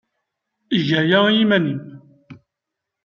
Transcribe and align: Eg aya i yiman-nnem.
Eg 0.77 0.89
aya 0.99 1.19
i 1.27 1.31
yiman-nnem. 1.37 2.01